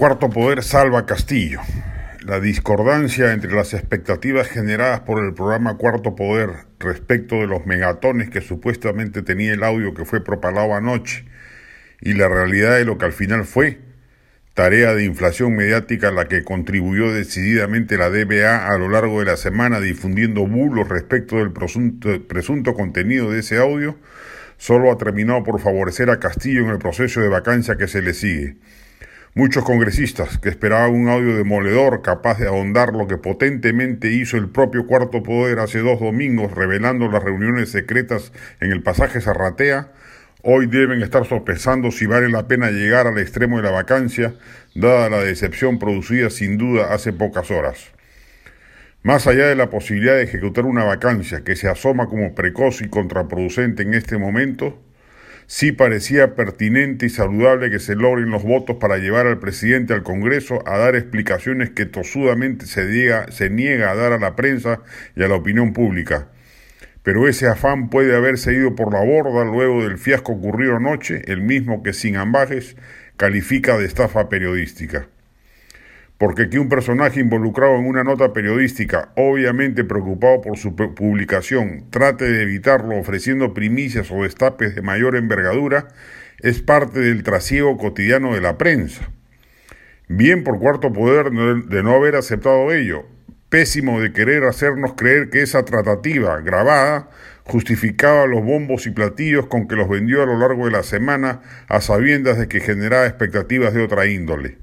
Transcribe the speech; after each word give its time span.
Cuarto 0.00 0.30
Poder 0.30 0.62
salva 0.62 1.04
Castillo. 1.04 1.60
La 2.24 2.40
discordancia 2.40 3.34
entre 3.34 3.52
las 3.52 3.74
expectativas 3.74 4.48
generadas 4.48 5.00
por 5.00 5.22
el 5.22 5.34
programa 5.34 5.76
Cuarto 5.76 6.16
Poder 6.16 6.52
respecto 6.78 7.34
de 7.34 7.46
los 7.46 7.66
megatones 7.66 8.30
que 8.30 8.40
supuestamente 8.40 9.20
tenía 9.20 9.52
el 9.52 9.62
audio 9.62 9.92
que 9.92 10.06
fue 10.06 10.24
propalado 10.24 10.74
anoche 10.74 11.26
y 12.00 12.14
la 12.14 12.30
realidad 12.30 12.78
de 12.78 12.86
lo 12.86 12.96
que 12.96 13.04
al 13.04 13.12
final 13.12 13.44
fue, 13.44 13.78
tarea 14.54 14.94
de 14.94 15.04
inflación 15.04 15.54
mediática 15.54 16.08
a 16.08 16.12
la 16.12 16.28
que 16.28 16.44
contribuyó 16.44 17.12
decididamente 17.12 17.98
la 17.98 18.08
DBA 18.08 18.68
a 18.72 18.78
lo 18.78 18.88
largo 18.88 19.20
de 19.20 19.26
la 19.26 19.36
semana 19.36 19.80
difundiendo 19.80 20.46
bulos 20.46 20.88
respecto 20.88 21.36
del 21.36 21.52
presunto, 21.52 22.26
presunto 22.26 22.72
contenido 22.72 23.32
de 23.32 23.40
ese 23.40 23.58
audio, 23.58 23.98
solo 24.56 24.90
ha 24.92 24.96
terminado 24.96 25.44
por 25.44 25.60
favorecer 25.60 26.08
a 26.08 26.18
Castillo 26.18 26.62
en 26.62 26.70
el 26.70 26.78
proceso 26.78 27.20
de 27.20 27.28
vacancia 27.28 27.76
que 27.76 27.86
se 27.86 28.00
le 28.00 28.14
sigue. 28.14 28.56
Muchos 29.34 29.62
congresistas 29.62 30.38
que 30.38 30.48
esperaban 30.48 30.90
un 30.90 31.08
audio 31.08 31.36
demoledor 31.36 32.02
capaz 32.02 32.40
de 32.40 32.48
ahondar 32.48 32.92
lo 32.92 33.06
que 33.06 33.16
potentemente 33.16 34.10
hizo 34.10 34.36
el 34.36 34.48
propio 34.48 34.88
Cuarto 34.88 35.22
Poder 35.22 35.60
hace 35.60 35.78
dos 35.78 36.00
domingos 36.00 36.50
revelando 36.52 37.08
las 37.08 37.22
reuniones 37.22 37.70
secretas 37.70 38.32
en 38.60 38.72
el 38.72 38.82
pasaje 38.82 39.20
Zarratea, 39.20 39.92
hoy 40.42 40.66
deben 40.66 41.00
estar 41.00 41.24
sopesando 41.26 41.92
si 41.92 42.06
vale 42.06 42.28
la 42.28 42.48
pena 42.48 42.72
llegar 42.72 43.06
al 43.06 43.18
extremo 43.18 43.58
de 43.58 43.62
la 43.62 43.70
vacancia, 43.70 44.34
dada 44.74 45.08
la 45.08 45.22
decepción 45.22 45.78
producida 45.78 46.28
sin 46.28 46.58
duda 46.58 46.92
hace 46.92 47.12
pocas 47.12 47.52
horas. 47.52 47.92
Más 49.04 49.28
allá 49.28 49.46
de 49.46 49.54
la 49.54 49.70
posibilidad 49.70 50.16
de 50.16 50.24
ejecutar 50.24 50.64
una 50.64 50.82
vacancia 50.82 51.44
que 51.44 51.54
se 51.54 51.68
asoma 51.68 52.08
como 52.08 52.34
precoz 52.34 52.82
y 52.82 52.88
contraproducente 52.88 53.84
en 53.84 53.94
este 53.94 54.18
momento, 54.18 54.82
sí 55.50 55.72
parecía 55.72 56.36
pertinente 56.36 57.06
y 57.06 57.08
saludable 57.08 57.72
que 57.72 57.80
se 57.80 57.96
logren 57.96 58.30
los 58.30 58.44
votos 58.44 58.76
para 58.76 58.98
llevar 58.98 59.26
al 59.26 59.40
presidente 59.40 59.92
al 59.92 60.04
Congreso 60.04 60.62
a 60.64 60.78
dar 60.78 60.94
explicaciones 60.94 61.70
que 61.70 61.86
tosudamente 61.86 62.66
se, 62.66 63.50
niega 63.50 63.90
a 63.90 63.96
dar 63.96 64.12
a 64.12 64.20
la 64.20 64.36
prensa 64.36 64.80
y 65.16 65.24
a 65.24 65.28
la 65.28 65.34
opinión 65.34 65.72
pública. 65.72 66.28
Pero 67.02 67.26
ese 67.26 67.48
afán 67.48 67.90
puede 67.90 68.14
haberse 68.14 68.52
ido 68.52 68.76
por 68.76 68.92
la 68.92 69.00
borda 69.00 69.44
luego 69.44 69.82
del 69.82 69.98
fiasco 69.98 70.34
ocurrido 70.34 70.76
anoche, 70.76 71.22
el 71.26 71.40
mismo 71.42 71.82
que 71.82 71.94
sin 71.94 72.16
ambajes 72.16 72.76
califica 73.16 73.76
de 73.76 73.86
estafa 73.86 74.28
periodística 74.28 75.08
porque 76.20 76.50
que 76.50 76.58
un 76.58 76.68
personaje 76.68 77.18
involucrado 77.18 77.76
en 77.76 77.86
una 77.86 78.04
nota 78.04 78.34
periodística, 78.34 79.10
obviamente 79.16 79.84
preocupado 79.84 80.42
por 80.42 80.58
su 80.58 80.76
publicación, 80.76 81.86
trate 81.88 82.30
de 82.30 82.42
evitarlo 82.42 82.98
ofreciendo 82.98 83.54
primicias 83.54 84.10
o 84.10 84.22
destapes 84.22 84.74
de 84.74 84.82
mayor 84.82 85.16
envergadura, 85.16 85.88
es 86.40 86.60
parte 86.60 87.00
del 87.00 87.22
trasiego 87.22 87.78
cotidiano 87.78 88.34
de 88.34 88.42
la 88.42 88.58
prensa. 88.58 89.08
Bien 90.08 90.44
por 90.44 90.58
cuarto 90.58 90.92
poder 90.92 91.30
de 91.30 91.82
no 91.82 91.94
haber 91.94 92.16
aceptado 92.16 92.70
ello, 92.70 93.06
pésimo 93.48 93.98
de 94.02 94.12
querer 94.12 94.44
hacernos 94.44 94.92
creer 94.98 95.30
que 95.30 95.40
esa 95.40 95.64
tratativa 95.64 96.38
grabada 96.42 97.08
justificaba 97.44 98.26
los 98.26 98.44
bombos 98.44 98.86
y 98.86 98.90
platillos 98.90 99.46
con 99.46 99.66
que 99.66 99.74
los 99.74 99.88
vendió 99.88 100.22
a 100.22 100.26
lo 100.26 100.38
largo 100.38 100.66
de 100.66 100.72
la 100.72 100.82
semana 100.82 101.40
a 101.66 101.80
sabiendas 101.80 102.36
de 102.36 102.46
que 102.46 102.60
generaba 102.60 103.06
expectativas 103.06 103.72
de 103.72 103.82
otra 103.82 104.04
índole. 104.06 104.58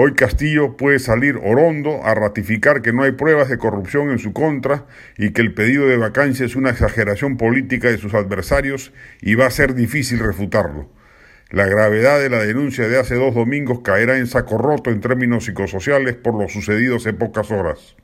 Hoy 0.00 0.14
Castillo 0.14 0.76
puede 0.76 1.00
salir 1.00 1.40
orondo 1.42 2.04
a 2.04 2.14
ratificar 2.14 2.82
que 2.82 2.92
no 2.92 3.02
hay 3.02 3.10
pruebas 3.10 3.48
de 3.48 3.58
corrupción 3.58 4.10
en 4.10 4.20
su 4.20 4.32
contra 4.32 4.86
y 5.16 5.32
que 5.32 5.42
el 5.42 5.54
pedido 5.54 5.88
de 5.88 5.96
vacancia 5.96 6.46
es 6.46 6.54
una 6.54 6.70
exageración 6.70 7.36
política 7.36 7.90
de 7.90 7.98
sus 7.98 8.14
adversarios 8.14 8.92
y 9.20 9.34
va 9.34 9.46
a 9.46 9.50
ser 9.50 9.74
difícil 9.74 10.20
refutarlo. 10.20 10.88
La 11.50 11.66
gravedad 11.66 12.20
de 12.20 12.30
la 12.30 12.38
denuncia 12.44 12.86
de 12.86 12.96
hace 12.96 13.16
dos 13.16 13.34
domingos 13.34 13.80
caerá 13.82 14.18
en 14.18 14.28
saco 14.28 14.56
roto 14.56 14.90
en 14.90 15.00
términos 15.00 15.46
psicosociales 15.46 16.14
por 16.14 16.40
lo 16.40 16.48
sucedido 16.48 16.98
hace 16.98 17.12
pocas 17.12 17.50
horas. 17.50 17.96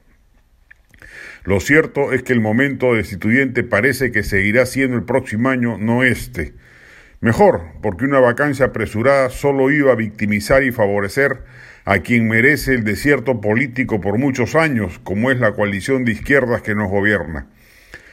Lo 1.44 1.60
cierto 1.60 2.12
es 2.12 2.25
que 2.25 2.33
el 2.33 2.41
momento 2.41 2.94
destituyente 2.94 3.62
parece 3.62 4.10
que 4.10 4.25
seguirá 4.25 4.66
siendo 4.66 4.97
el 4.97 5.04
próximo 5.04 5.49
año, 5.49 5.78
no 5.78 6.03
este. 6.03 6.54
Mejor, 7.25 7.62
porque 7.81 8.05
una 8.05 8.21
vacancia 8.21 8.67
apresurada 8.67 9.31
solo 9.31 9.71
iba 9.71 9.93
a 9.93 9.95
victimizar 9.95 10.62
y 10.62 10.73
favorecer 10.73 11.39
a 11.87 12.01
quien 12.01 12.29
merece 12.29 12.75
el 12.75 12.85
desierto 12.85 13.41
político 13.41 13.99
por 13.99 14.19
muchos 14.19 14.55
años, 14.55 15.01
como 15.05 15.31
es 15.31 15.41
la 15.41 15.53
coalición 15.53 16.05
de 16.05 16.13
izquierdas 16.13 16.61
que 16.61 16.75
nos 16.75 16.91
gobierna. 16.91 17.47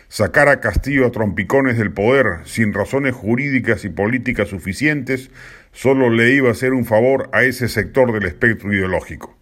Sacar 0.08 0.48
a 0.48 0.62
Castillo 0.62 1.06
a 1.06 1.12
trompicones 1.12 1.78
del 1.78 1.92
poder 1.92 2.40
sin 2.46 2.72
razones 2.72 3.14
jurídicas 3.14 3.84
y 3.84 3.90
políticas 3.90 4.48
suficientes 4.48 5.30
solo 5.74 6.10
le 6.10 6.32
iba 6.32 6.48
a 6.48 6.54
hacer 6.54 6.72
un 6.72 6.86
favor 6.86 7.30
a 7.34 7.44
ese 7.44 7.68
sector 7.68 8.14
del 8.14 8.24
espectro 8.24 8.72
ideológico. 8.72 9.41